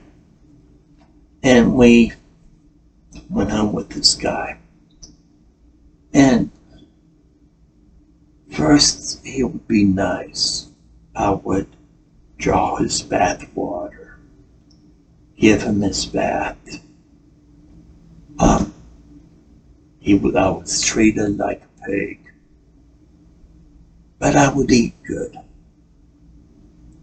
and 1.42 1.74
we 1.74 2.12
went 3.30 3.50
home 3.50 3.72
with 3.72 3.88
this 3.88 4.14
guy. 4.14 4.58
And 6.12 6.50
first, 8.50 9.24
he 9.24 9.42
would 9.42 9.66
be 9.66 9.84
nice. 9.84 10.70
I 11.16 11.30
would 11.30 11.68
draw 12.36 12.76
his 12.76 13.00
bath 13.00 13.48
water, 13.54 14.18
give 15.38 15.62
him 15.62 15.80
his 15.80 16.04
bath. 16.04 16.58
Um, 18.38 18.74
he 19.98 20.14
would, 20.14 20.36
I 20.36 20.50
was 20.50 20.82
treated 20.82 21.38
like 21.38 21.62
a 21.62 21.71
pig, 21.86 22.18
but 24.18 24.36
I 24.36 24.52
would 24.52 24.70
eat 24.70 24.94
good. 25.04 25.36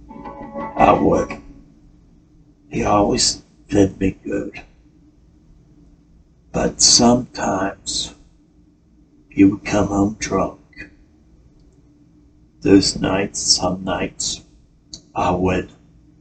I 0.10 0.94
would. 0.94 1.42
He 2.70 2.84
always 2.84 3.42
fed 3.68 4.00
me 4.00 4.18
good. 4.24 4.62
But 6.52 6.82
sometimes 6.82 8.16
he 9.30 9.44
would 9.44 9.66
come 9.66 9.88
home 9.88 10.18
drunk. 10.20 10.60
Those 12.62 12.98
nights, 12.98 13.40
some 13.40 13.84
nights, 13.84 14.42
I 15.16 15.32
would 15.32 15.70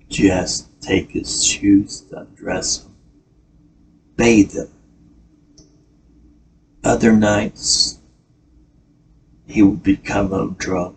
just 0.08 0.68
take 0.80 1.10
his 1.10 1.44
shoes, 1.44 2.04
undress 2.12 2.84
him, 2.84 2.94
bathe 4.16 4.52
him. 4.52 4.68
Other 6.84 7.12
nights, 7.12 7.97
he 9.48 9.62
would 9.62 9.82
become 9.82 10.32
a 10.32 10.54
drunk. 10.58 10.96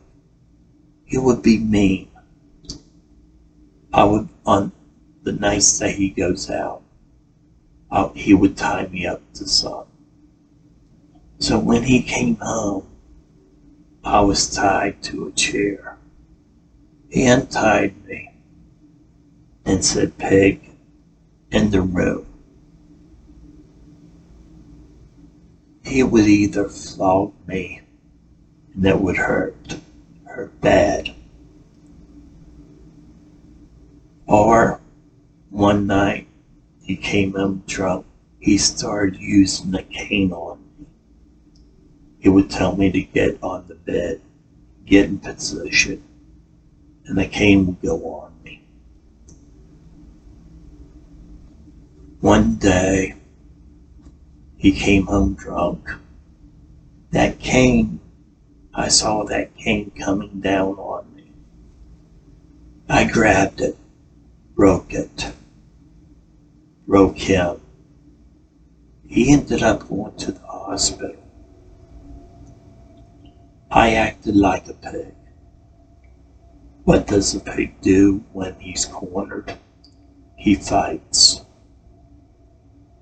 He 1.06 1.18
would 1.18 1.42
be 1.42 1.58
mean. 1.58 2.10
I 3.94 4.04
would, 4.04 4.30
on 4.46 4.72
the 5.24 5.32
nights 5.32 5.80
that 5.80 5.92
he 5.92 6.10
goes 6.10 6.50
out, 6.50 6.82
uh, 7.90 8.10
he 8.10 8.34
would 8.34 8.58
tie 8.58 8.88
me 8.88 9.06
up 9.06 9.22
to 9.34 9.48
something. 9.48 9.88
So 11.40 11.58
when 11.58 11.84
he 11.84 12.04
came 12.04 12.36
home, 12.36 12.88
I 14.04 14.22
was 14.22 14.54
tied 14.54 15.02
to 15.04 15.28
a 15.28 15.32
chair. 15.32 15.98
He 17.10 17.26
untied 17.26 18.06
me 18.06 18.32
and 19.66 19.84
said, 19.84 20.18
Pig, 20.18 20.62
in 21.52 21.72
the 21.72 21.82
room. 21.82 22.26
He 25.84 26.04
would 26.04 26.26
either 26.26 26.70
flog 26.70 27.34
me, 27.48 27.82
that 28.76 29.02
would 29.02 29.18
hurt, 29.18 29.78
hurt 30.26 30.60
bad, 30.62 31.14
or 34.28 34.80
one 35.50 35.88
night 35.88 36.28
he 36.82 36.96
came 36.96 37.34
home 37.34 37.64
drunk. 37.68 38.06
He 38.40 38.58
started 38.58 39.20
using 39.20 39.72
the 39.72 39.84
cane 39.84 40.32
on 40.32 40.60
me. 40.80 40.88
He 42.20 42.30
would 42.30 42.50
tell 42.50 42.76
me 42.76 42.92
to 42.92 43.02
get 43.02 43.38
on 43.44 43.68
the 43.68 43.76
bed, 43.76 44.22
get 44.86 45.06
in 45.06 45.20
position, 45.20 46.04
and 47.06 47.18
the 47.18 47.28
cane 47.28 47.68
would 47.68 47.82
go 47.82 47.98
on 47.98 48.32
me. 48.44 48.62
One 52.20 52.56
day, 52.56 53.16
he 54.58 54.72
came 54.72 55.06
home 55.06 55.34
drunk. 55.34 55.90
That 57.12 57.40
cane, 57.40 58.01
I 58.74 58.88
saw 58.88 59.24
that 59.26 59.56
cane 59.58 59.92
coming 59.92 60.40
down 60.40 60.76
on 60.76 61.14
me. 61.16 61.32
I 62.90 63.06
grabbed 63.06 63.62
it, 63.62 63.78
broke 64.56 64.94
it 64.94 65.34
broke 66.92 67.18
him. 67.18 67.62
He 69.08 69.32
ended 69.32 69.64
up 69.64 69.88
going 69.88 70.14
to 70.18 70.34
the 70.34 70.46
hospital. 70.46 71.16
I 73.72 73.94
acted 73.94 74.36
like 74.36 74.68
a 74.68 74.74
pig. 74.74 75.14
What 76.84 77.08
does 77.08 77.34
a 77.34 77.40
pig 77.40 77.80
do 77.80 78.26
when 78.34 78.56
he's 78.60 78.84
cornered? 78.84 79.58
He 80.36 80.56
fights. 80.56 81.46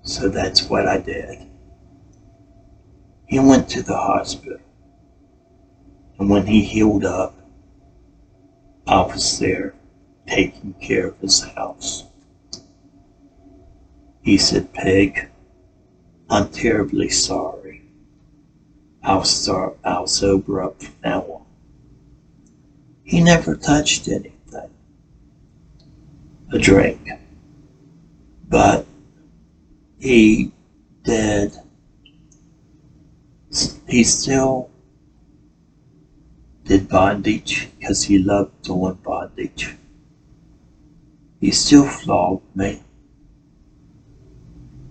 So 0.04 0.30
that's 0.30 0.70
what 0.70 0.88
I 0.88 1.00
did. 1.00 1.48
He 3.26 3.40
went 3.40 3.70
to 3.70 3.82
the 3.82 3.98
hospital. 3.98 4.60
And 6.20 6.30
when 6.30 6.46
he 6.46 6.62
healed 6.62 7.06
up, 7.06 7.34
I 8.86 9.02
was 9.02 9.40
there 9.40 9.74
taking 10.28 10.74
care 10.82 11.08
of 11.08 11.20
his 11.20 11.42
house. 11.42 12.04
He 14.22 14.38
said, 14.38 14.74
Peg, 14.74 15.30
I'm 16.30 16.50
terribly 16.50 17.10
sorry. 17.10 17.84
I'll 19.02 19.24
start, 19.24 19.78
I'll 19.84 20.08
sober 20.08 20.62
up 20.62 20.84
from 20.84 20.94
now 21.04 21.22
on. 21.22 21.46
He 23.04 23.24
never 23.24 23.56
touched 23.56 24.08
anything, 24.08 24.70
a 26.52 26.60
drink, 26.60 27.10
but 28.48 28.86
he 30.00 30.52
did, 31.04 31.54
he 33.88 34.04
still 34.04 34.70
did 36.70 36.88
bondage 36.88 37.68
because 37.80 38.04
he 38.04 38.20
loved 38.20 38.62
doing 38.62 38.94
bondage. 39.04 39.76
He 41.42 41.50
still 41.50 41.88
flogged 41.88 42.56
me. 42.56 42.84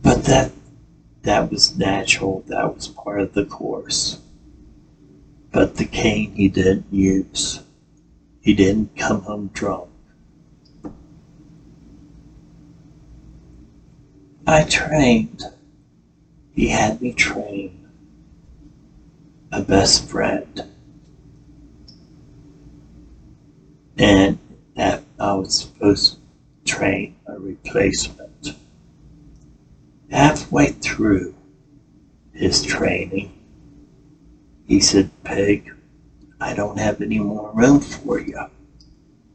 But 0.02 0.24
that 0.24 0.50
that 1.22 1.52
was 1.52 1.78
natural, 1.78 2.42
that 2.48 2.74
was 2.74 2.88
part 2.88 3.20
of 3.20 3.32
the 3.32 3.44
course. 3.44 4.18
But 5.52 5.76
the 5.76 5.84
cane 5.84 6.32
he 6.32 6.48
didn't 6.48 6.86
use. 6.90 7.60
He 8.40 8.54
didn't 8.54 8.96
come 8.96 9.22
home 9.22 9.50
drunk. 9.52 9.88
I 14.48 14.64
trained. 14.64 15.44
He 16.54 16.68
had 16.68 17.00
me 17.00 17.12
train 17.12 17.86
a 19.52 19.62
best 19.62 20.08
friend. 20.08 20.64
And 23.98 24.38
that 24.76 25.02
I 25.18 25.34
was 25.34 25.58
supposed 25.58 26.18
to 26.64 26.72
train 26.72 27.16
a 27.26 27.38
replacement 27.38 28.54
halfway 30.10 30.68
through 30.68 31.34
his 32.32 32.64
training, 32.64 33.32
he 34.66 34.80
said, 34.80 35.10
Peg, 35.24 35.74
I 36.40 36.54
don't 36.54 36.78
have 36.78 37.00
any 37.02 37.18
more 37.18 37.50
room 37.52 37.80
for 37.80 38.20
you. 38.20 38.38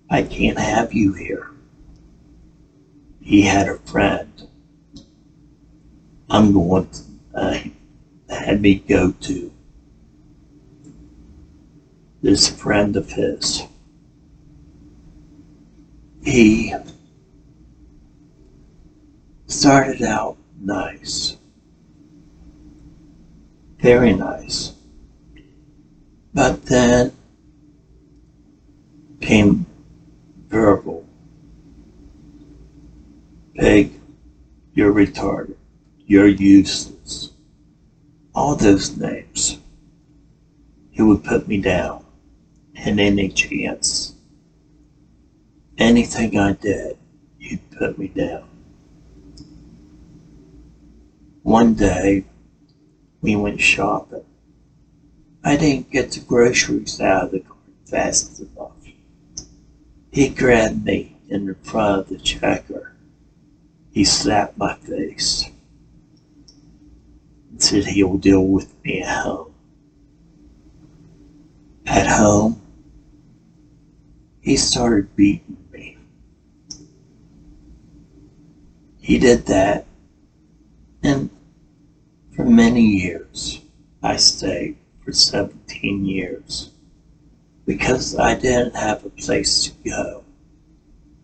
I 0.10 0.24
can't 0.24 0.60
have 0.60 0.94
you 0.94 1.14
here. 1.14 1.50
he 3.22 3.42
had 3.44 3.68
a 3.68 3.78
friend. 3.80 4.48
I'm 6.30 6.54
going 6.54 6.90
to, 6.90 7.02
uh, 7.34 7.60
had 8.30 8.62
me 8.62 8.76
go 8.76 9.12
to. 9.12 9.52
This 12.22 12.48
friend 12.50 12.96
of 12.96 13.12
his. 13.12 13.64
He 16.24 16.74
started 19.48 20.02
out 20.02 20.38
nice. 20.60 21.36
Very 23.80 24.14
nice. 24.14 24.74
But 26.34 26.66
then 26.66 27.12
came 29.20 29.66
verbal. 30.48 31.06
Peg, 33.58 33.92
you're 34.74 34.94
retarded. 34.94 35.56
You're 36.06 36.28
useless. 36.28 37.32
All 38.34 38.56
those 38.56 38.98
names. 38.98 39.60
He 40.92 41.02
would 41.02 41.24
put 41.24 41.48
me 41.48 41.60
down. 41.62 42.06
And 42.76 43.00
any 43.00 43.30
chance. 43.30 44.13
Anything 45.78 46.38
I 46.38 46.54
did, 46.54 46.98
you'd 47.40 47.72
put 47.72 47.98
me 47.98 48.08
down. 48.08 48.48
One 51.42 51.74
day, 51.74 52.26
we 53.22 53.36
went 53.36 53.60
shopping. 53.60 54.26
I 55.44 55.58
didn't 55.58 55.92
get 55.92 56.12
the 56.12 56.22
groceries 56.22 57.02
out 57.02 57.26
of 57.26 57.32
the 57.32 57.40
cart 57.40 57.58
fast 57.86 58.40
enough. 58.40 58.72
He 60.12 60.30
grabbed 60.30 60.86
me 60.86 61.18
in 61.28 61.48
the 61.48 61.56
front 61.56 62.02
of 62.02 62.10
the 62.10 62.18
checker. 62.18 62.96
He 63.92 64.06
slapped 64.06 64.58
my 64.58 64.76
face 64.76 65.50
and 67.50 67.62
said 67.62 67.86
he'll 67.86 68.18
deal 68.18 68.46
with 68.46 68.74
me 68.84 69.02
at 69.02 69.24
home. 69.24 69.54
At 71.86 72.08
home, 72.08 72.62
he 74.42 74.56
started 74.58 75.16
beating 75.16 75.58
me. 75.72 75.98
He 79.04 79.20
did 79.20 79.46
that, 79.48 79.86
and 81.04 81.30
for 82.34 82.46
many 82.46 82.82
years, 82.82 83.60
I 84.02 84.16
stayed 84.16 84.78
for 85.04 85.12
17 85.12 86.06
years 86.06 86.72
because 87.66 88.18
I 88.18 88.36
didn't 88.36 88.78
have 88.78 89.04
a 89.04 89.10
place 89.10 89.66
to 89.66 89.72
go. 89.90 90.24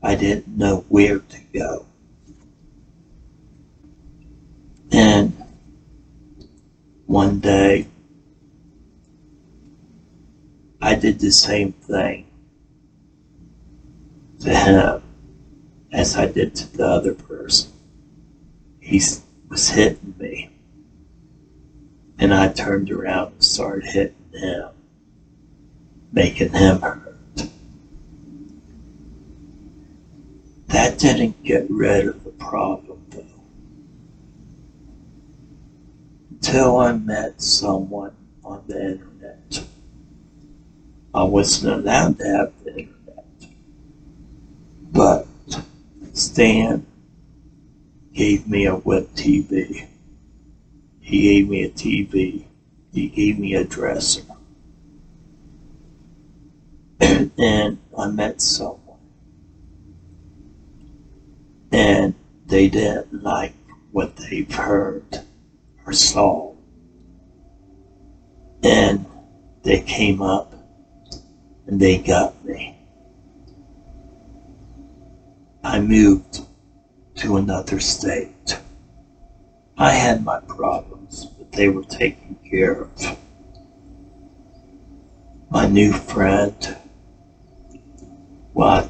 I 0.04 0.16
didn't 0.16 0.50
know 0.58 0.84
where 0.90 1.20
to 1.20 1.40
go. 1.54 1.86
And 4.92 5.32
one 7.06 7.40
day, 7.40 7.88
I 10.82 10.96
did 10.96 11.20
the 11.20 11.32
same 11.32 11.72
thing 11.72 12.28
to 14.42 14.54
him 14.54 15.09
as 15.92 16.16
I 16.16 16.28
did 16.28 16.56
to 16.56 16.78
the 16.78 16.86
other 16.86 17.14
person. 17.14 17.72
He 18.80 19.02
was 19.50 19.70
hitting 19.70 20.16
me. 20.18 20.50
And 22.18 22.34
I 22.34 22.52
turned 22.52 22.92
around 22.92 23.34
and 23.34 23.44
started 23.44 23.86
hitting 23.86 24.16
him 24.34 24.70
making 26.12 26.52
him 26.54 26.82
hurt. 26.82 27.06
That 30.68 31.00
didn't 31.00 31.44
get 31.44 31.66
rid 31.70 32.08
of 32.08 32.24
the 32.24 32.32
problem, 32.32 33.04
though. 33.10 33.24
Until 36.32 36.78
I 36.78 36.94
met 36.94 37.42
someone 37.42 38.16
on 38.44 38.64
the 38.68 38.92
internet. 38.92 39.64
I 41.14 41.24
wasn't 41.24 41.74
allowed 41.74 42.20
to 42.20 42.26
have 42.26 42.54
the 42.64 42.70
internet. 42.72 43.26
But 44.92 45.28
Stan 46.20 46.86
gave 48.14 48.46
me 48.46 48.66
a 48.66 48.76
web 48.76 49.08
TV. 49.16 49.88
He 51.00 51.22
gave 51.22 51.48
me 51.48 51.64
a 51.64 51.70
TV. 51.70 52.44
He 52.94 53.08
gave 53.08 53.40
me 53.40 53.56
a 53.56 53.64
dresser 53.64 54.24
and 57.00 57.78
I 57.98 58.08
met 58.08 58.42
someone. 58.42 59.00
And 61.72 62.14
they 62.48 62.68
didn't 62.68 63.24
like 63.24 63.54
what 63.92 64.18
they've 64.18 64.52
heard 64.52 65.22
or 65.86 65.94
saw. 65.94 66.54
And 68.62 69.06
they 69.64 69.80
came 69.82 70.22
up 70.22 70.54
and 71.66 71.80
they 71.80 71.98
got 71.98 72.44
me. 72.44 72.79
I 75.64 75.80
moved 75.80 76.42
to 77.16 77.38
another 77.38 77.80
state. 77.80 78.60
I 79.78 79.92
had 79.92 80.24
my 80.24 80.40
problems, 80.42 81.26
but 81.26 81.52
they 81.52 81.70
were 81.70 81.84
taken 81.84 82.38
care 82.50 82.82
of. 82.84 83.18
My 85.50 85.68
new 85.68 85.92
friend 85.94 86.78
what 88.60 88.84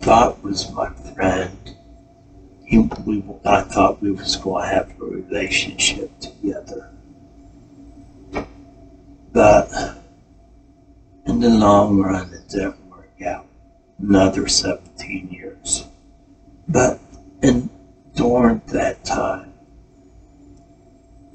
I 0.00 0.04
thought 0.04 0.42
was 0.42 0.72
my 0.72 0.88
friend. 1.14 1.76
He, 2.64 2.78
we, 2.78 3.22
I 3.44 3.60
thought 3.60 4.02
we 4.02 4.10
was 4.10 4.36
going 4.36 4.62
to 4.62 4.74
have 4.74 4.90
a 4.98 5.04
relationship 5.04 6.18
together. 6.18 6.90
But 9.34 9.70
in 11.26 11.40
the 11.40 11.50
long 11.50 11.98
run, 11.98 12.32
it 12.32 12.48
didn't 12.48 12.88
work 12.88 13.20
out. 13.26 13.46
Another 13.98 14.48
17 14.48 15.28
years. 15.30 15.45
But 16.68 16.98
in, 17.42 17.70
during 18.14 18.60
that 18.68 19.04
time, 19.04 19.52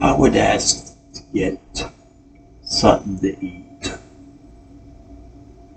I 0.01 0.13
would 0.13 0.35
ask 0.35 0.95
to 1.13 1.21
get 1.33 1.91
something 2.63 3.19
to 3.19 3.45
eat 3.45 3.93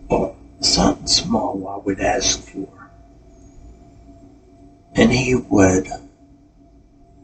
or 0.08 0.34
something 0.60 1.06
small 1.06 1.68
I 1.68 1.76
would 1.76 2.00
ask 2.00 2.40
for. 2.40 2.90
And 4.94 5.12
he 5.12 5.34
would 5.34 5.88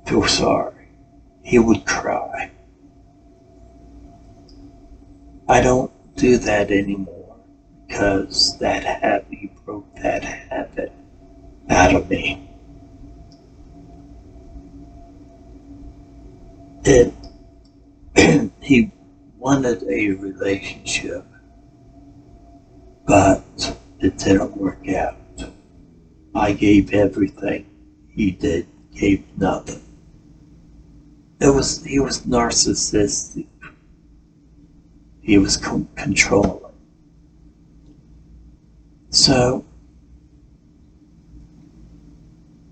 feel 0.06 0.26
sorry. 0.26 0.88
He 1.42 1.58
would 1.58 1.84
cry. 1.84 2.50
I 5.48 5.60
don't 5.60 5.90
do 6.16 6.36
that 6.38 6.70
anymore 6.70 7.36
because 7.88 8.56
that 8.58 8.84
habit, 8.84 9.64
broke 9.64 9.94
that 9.96 10.22
habit 10.22 10.92
out 11.70 11.94
of 11.94 12.10
me. 12.10 12.46
It, 16.84 17.12
he 18.60 18.90
wanted 19.38 19.82
a 19.84 20.10
relationship 20.10 21.24
but 23.10 23.76
it 23.98 24.16
didn't 24.18 24.56
work 24.56 24.88
out. 24.88 25.16
I 26.32 26.52
gave 26.52 26.94
everything. 26.94 27.66
He 28.08 28.30
did 28.30 28.68
gave 28.94 29.24
nothing. 29.36 29.82
It 31.40 31.52
was 31.52 31.84
he 31.84 31.98
was 31.98 32.20
narcissistic. 32.20 33.48
He 35.22 35.38
was 35.38 35.56
con- 35.56 35.88
controlling. 35.96 36.72
So 39.08 39.64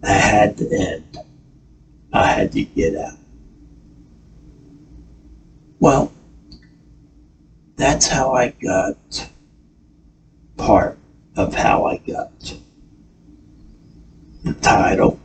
I 0.03 0.13
had 0.13 0.57
to 0.59 0.71
end. 0.71 1.19
I 2.13 2.27
had 2.27 2.53
to 2.53 2.65
get 2.65 2.97
out. 2.97 3.19
Well, 5.81 6.13
that's 7.77 8.09
how 8.09 8.33
I 8.33 8.51
got 8.51 9.31
part 10.57 10.99
of 11.37 11.55
how 11.55 11.85
I 11.85 11.99
got 11.99 12.57
the 14.43 14.55
title. 14.55 15.21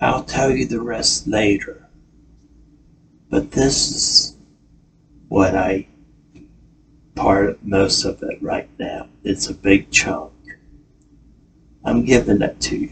I'll 0.00 0.24
tell 0.24 0.50
you 0.50 0.66
the 0.66 0.80
rest 0.80 1.26
later. 1.26 1.88
But 3.30 3.50
this 3.52 3.90
is 3.90 4.36
what 5.28 5.54
I 5.54 5.86
part 7.14 7.50
of 7.50 7.64
most 7.64 8.04
of 8.04 8.22
it 8.22 8.40
right 8.40 8.68
now. 8.78 9.08
It's 9.24 9.48
a 9.48 9.54
big 9.54 9.90
chunk. 9.90 10.32
I'm 11.84 12.04
giving 12.04 12.42
it 12.42 12.60
to 12.62 12.76
you. 12.76 12.90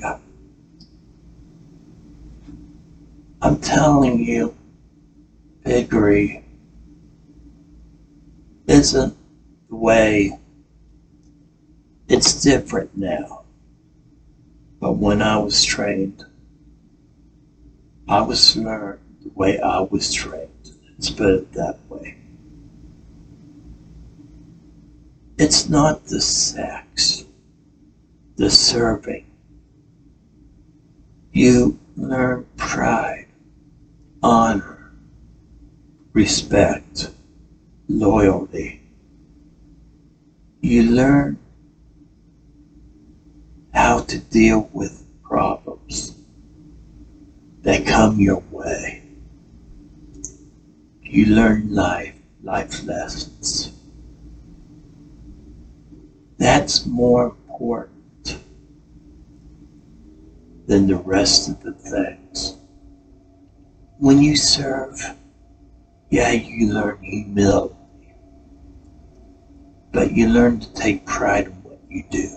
I'm 3.46 3.60
telling 3.60 4.24
you, 4.24 4.56
Piggery 5.64 6.42
isn't 8.66 9.16
the 9.68 9.76
way 9.76 10.36
it's 12.08 12.42
different 12.42 12.96
now. 12.96 13.44
But 14.80 14.94
when 14.94 15.22
I 15.22 15.38
was 15.38 15.62
trained, 15.64 16.24
I 18.08 18.20
was 18.22 18.56
learned 18.56 18.98
the 19.22 19.30
way 19.36 19.60
I 19.60 19.78
was 19.78 20.12
trained. 20.12 20.50
Let's 20.94 21.10
put 21.10 21.28
it 21.28 21.52
that 21.52 21.78
way. 21.88 22.16
It's 25.38 25.68
not 25.68 26.04
the 26.06 26.20
sex, 26.20 27.24
the 28.34 28.50
serving. 28.50 29.24
You 31.30 31.78
learn 31.96 32.44
pride, 32.56 33.25
honor, 34.22 34.92
respect, 36.12 37.10
loyalty. 37.88 38.80
You 40.60 40.82
learn 40.84 41.38
how 43.72 44.00
to 44.00 44.18
deal 44.18 44.70
with 44.72 45.06
problems 45.22 46.14
that 47.62 47.86
come 47.86 48.18
your 48.18 48.42
way. 48.50 49.02
You 51.02 51.26
learn 51.26 51.74
life, 51.74 52.14
life 52.42 52.84
lessons. 52.84 53.72
That's 56.38 56.86
more 56.86 57.26
important 57.26 58.38
than 60.66 60.86
the 60.86 60.96
rest 60.96 61.48
of 61.48 61.62
the 61.62 61.72
things. 61.72 62.56
When 63.98 64.22
you 64.22 64.36
serve, 64.36 65.16
yeah, 66.10 66.30
you 66.30 66.70
learn 66.70 67.02
humility, 67.02 67.74
but 69.90 70.12
you 70.12 70.28
learn 70.28 70.60
to 70.60 70.72
take 70.74 71.06
pride 71.06 71.46
in 71.46 71.52
what 71.62 71.80
you 71.88 72.04
do. 72.10 72.36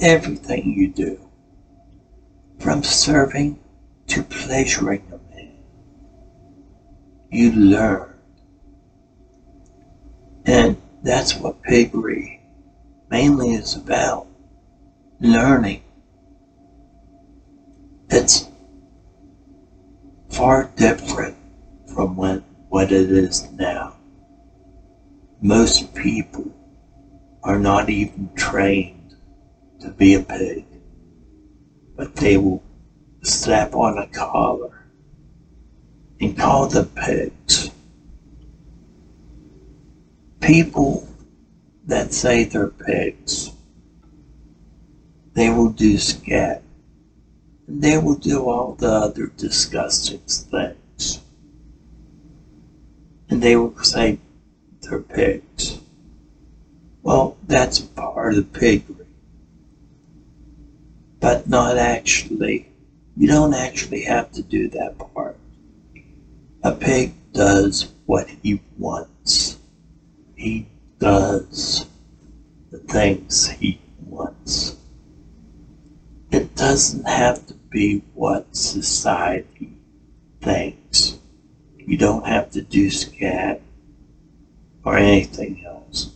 Everything 0.00 0.72
you 0.72 0.88
do, 0.88 1.20
from 2.58 2.82
serving 2.82 3.60
to 4.08 4.24
pleasuring 4.24 5.02
a 5.12 5.34
man, 5.34 5.52
you 7.30 7.52
learn. 7.52 8.12
And 10.44 10.76
that's 11.04 11.36
what 11.36 11.62
piggery 11.62 12.40
mainly 13.08 13.52
is 13.54 13.76
about 13.76 14.26
learning. 15.20 15.84
It's 18.10 18.48
far 20.32 20.70
different 20.76 21.36
from 21.94 22.16
when, 22.16 22.42
what 22.70 22.90
it 22.90 23.10
is 23.10 23.50
now. 23.52 23.94
Most 25.42 25.94
people 25.94 26.50
are 27.42 27.58
not 27.58 27.90
even 27.90 28.30
trained 28.34 29.14
to 29.80 29.90
be 29.90 30.14
a 30.14 30.20
pig, 30.20 30.64
but 31.96 32.16
they 32.16 32.38
will 32.38 32.62
slap 33.22 33.74
on 33.74 33.98
a 33.98 34.06
collar 34.06 34.86
and 36.20 36.38
call 36.38 36.66
them 36.66 36.86
pigs. 36.96 37.70
People 40.40 41.06
that 41.84 42.14
say 42.14 42.44
they're 42.44 42.68
pigs, 42.68 43.50
they 45.34 45.50
will 45.50 45.70
do 45.70 45.98
scat. 45.98 46.62
They 47.74 47.96
will 47.96 48.16
do 48.16 48.50
all 48.50 48.74
the 48.74 48.90
other 48.90 49.28
disgusting 49.28 50.20
things. 50.26 51.20
And 53.30 53.42
they 53.42 53.56
will 53.56 53.76
say 53.82 54.18
they're 54.82 55.00
pigs. 55.00 55.80
Well, 57.02 57.38
that's 57.46 57.80
part 57.80 58.34
of 58.34 58.52
piggery. 58.52 59.06
But 61.18 61.48
not 61.48 61.78
actually. 61.78 62.68
You 63.16 63.26
don't 63.26 63.54
actually 63.54 64.02
have 64.02 64.30
to 64.32 64.42
do 64.42 64.68
that 64.68 64.98
part. 64.98 65.38
A 66.62 66.72
pig 66.72 67.14
does 67.32 67.90
what 68.04 68.28
he 68.28 68.60
wants. 68.78 69.58
He 70.36 70.68
does 70.98 71.86
the 72.70 72.78
things 72.78 73.48
he 73.48 73.80
wants. 74.06 74.76
It 76.30 76.54
doesn't 76.54 77.06
have 77.06 77.46
to 77.46 77.54
be 77.72 78.02
what 78.14 78.54
society 78.54 79.72
thinks. 80.40 81.18
You 81.76 81.96
don't 81.96 82.26
have 82.26 82.50
to 82.52 82.62
do 82.62 82.90
scat 82.90 83.60
or 84.84 84.96
anything 84.96 85.64
else. 85.66 86.12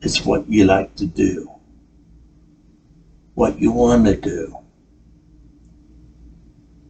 It's 0.00 0.24
what 0.24 0.48
you 0.48 0.64
like 0.64 0.94
to 0.96 1.06
do. 1.06 1.50
What 3.34 3.60
you 3.60 3.72
want 3.72 4.06
to 4.06 4.16
do. 4.16 4.58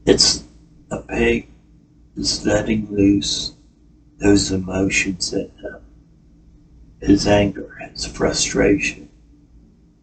It's 0.05 0.45
a 0.91 0.99
pig 0.99 1.49
is 2.17 2.45
letting 2.45 2.89
loose 2.91 3.55
those 4.19 4.51
emotions 4.51 5.33
in 5.33 5.51
him 5.61 5.83
his 7.03 7.27
anger, 7.27 7.77
his 7.91 8.07
frustration. 8.07 9.09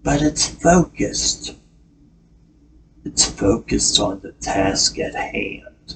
But 0.04 0.22
it's 0.22 0.48
focused. 0.48 1.56
It's 3.06 3.26
focused 3.26 4.00
on 4.00 4.20
the 4.22 4.34
task 4.34 5.00
at 5.00 5.16
hand. 5.16 5.96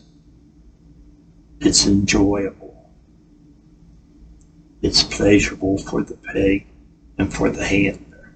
It's 1.59 1.85
enjoyable. 1.85 2.91
It's 4.81 5.03
pleasurable 5.03 5.77
for 5.77 6.03
the 6.03 6.15
pig 6.15 6.67
and 7.17 7.33
for 7.33 7.49
the 7.49 7.65
handler. 7.65 8.33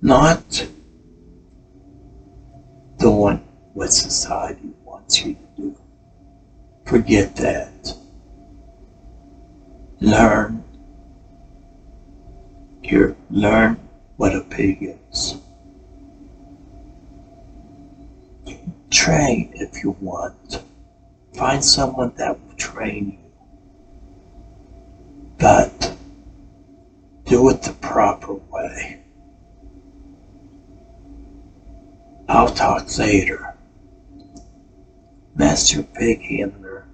Not 0.00 0.66
doing 2.98 3.44
what 3.74 3.92
society 3.92 4.72
wants 4.84 5.24
you 5.24 5.34
to 5.34 5.62
do. 5.62 5.76
Forget 6.86 7.36
that 7.36 7.96
learn 10.00 10.64
here 12.82 13.14
learn 13.30 13.78
what 14.16 14.34
a 14.34 14.40
pig 14.40 14.78
is 15.12 15.31
train 19.02 19.52
if 19.56 19.82
you 19.82 19.96
want. 20.00 20.62
Find 21.34 21.64
someone 21.64 22.12
that 22.18 22.38
will 22.38 22.54
train 22.54 23.18
you. 23.18 23.30
But 25.38 25.96
do 27.24 27.50
it 27.50 27.62
the 27.62 27.72
proper 27.72 28.34
way. 28.34 29.00
I'll 32.28 32.54
talk 32.54 32.96
later. 32.96 33.56
Master 35.34 35.82
Pig 35.82 36.22
Handler. 36.22 36.86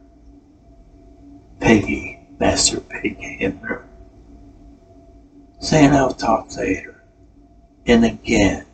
Piggy 1.60 2.20
Master 2.40 2.80
Pig 2.80 3.18
Handler. 3.18 3.84
Saying 5.60 5.92
I'll 5.92 6.14
talk 6.14 6.56
later. 6.56 7.02
And 7.84 8.06
again, 8.06 8.64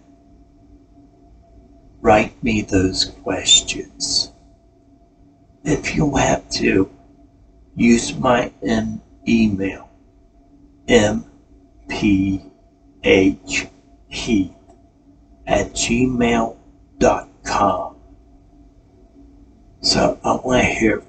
write 2.05 2.45
me 2.45 2.61
those 2.61 3.07
questions. 3.25 4.31
If 5.65 5.97
you 5.97 6.15
have 6.17 6.47
to, 6.51 6.91
use 7.75 8.15
my 8.19 8.53
email, 9.27 9.89
mphheath 10.87 12.51
at 15.47 15.73
gmail.com. 15.73 16.57
So 19.81 20.19
I 20.23 20.33
want 20.45 20.63
to 20.63 20.69
hear 20.69 21.03